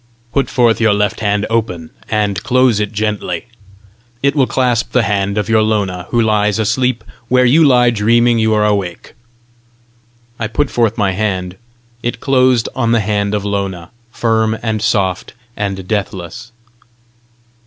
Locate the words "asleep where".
6.57-7.45